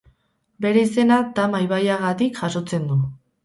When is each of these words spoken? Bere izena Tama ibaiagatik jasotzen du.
Bere 0.65 0.83
izena 0.85 1.19
Tama 1.41 1.61
ibaiagatik 1.67 2.43
jasotzen 2.43 2.93
du. 2.93 3.03